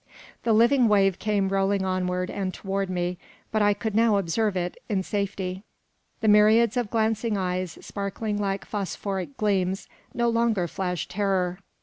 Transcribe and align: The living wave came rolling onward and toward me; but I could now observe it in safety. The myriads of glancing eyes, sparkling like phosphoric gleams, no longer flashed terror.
The 0.41 0.51
living 0.53 0.87
wave 0.87 1.19
came 1.19 1.49
rolling 1.49 1.85
onward 1.85 2.31
and 2.31 2.51
toward 2.51 2.89
me; 2.89 3.19
but 3.51 3.61
I 3.61 3.75
could 3.75 3.93
now 3.93 4.17
observe 4.17 4.57
it 4.57 4.75
in 4.89 5.03
safety. 5.03 5.63
The 6.21 6.27
myriads 6.27 6.75
of 6.75 6.89
glancing 6.89 7.37
eyes, 7.37 7.77
sparkling 7.81 8.39
like 8.41 8.65
phosphoric 8.65 9.37
gleams, 9.37 9.87
no 10.11 10.27
longer 10.27 10.67
flashed 10.67 11.11
terror. 11.11 11.59